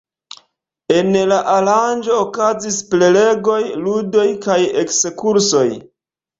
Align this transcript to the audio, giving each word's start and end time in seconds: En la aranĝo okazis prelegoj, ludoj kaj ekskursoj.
En 0.95 1.11
la 1.31 1.37
aranĝo 1.57 2.17
okazis 2.23 2.81
prelegoj, 2.95 3.61
ludoj 3.85 4.27
kaj 4.49 4.59
ekskursoj. 4.87 5.67